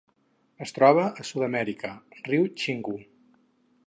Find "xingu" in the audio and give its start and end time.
2.63-2.97